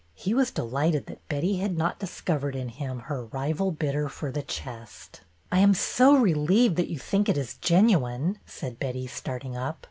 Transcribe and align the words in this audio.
He 0.15 0.33
was 0.33 0.49
delighted 0.49 1.05
that 1.05 1.27
Betty 1.29 1.57
had 1.57 1.77
not 1.77 1.99
discovered 1.99 2.55
in 2.55 2.69
him 2.69 3.01
her 3.01 3.25
rival 3.27 3.69
bidder 3.69 4.09
for 4.09 4.31
the 4.31 4.41
chest. 4.41 5.21
I 5.51 5.59
am 5.59 5.75
so 5.75 6.15
relieved 6.15 6.75
that 6.77 6.89
you 6.89 6.97
think 6.97 7.29
it 7.29 7.37
is 7.37 7.53
gen 7.53 7.87
uine," 7.89 8.37
said 8.47 8.79
Betty, 8.79 9.05
starting 9.05 9.55
up. 9.55 9.77